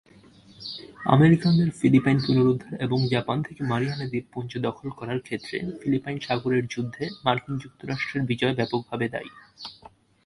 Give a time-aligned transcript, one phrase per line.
[1.05, 7.55] আমেরিকানদের Philippines পুনরুদ্ধার এবং Japan থেকে মারিয়ানা দ্বীপপুঞ্জ দখল করার ক্ষেত্রে ফিলিপাইন সাগরের যুদ্ধে মার্কিন
[7.57, 9.31] যুক্তরাষ্ট্রের বিজয় ব্যাপকভাবে দায়ী।